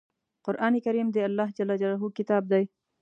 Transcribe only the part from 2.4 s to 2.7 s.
دی.